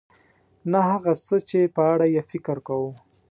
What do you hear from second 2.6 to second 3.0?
کوو.